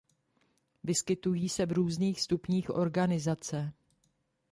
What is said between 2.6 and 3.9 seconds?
organizace.